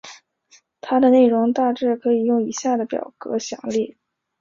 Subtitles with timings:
[0.81, 3.95] 它的内容大致可以用以下的表格详列。